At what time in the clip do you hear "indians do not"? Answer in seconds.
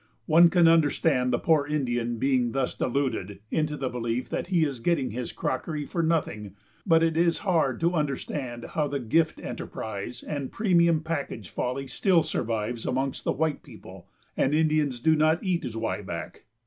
14.55-15.43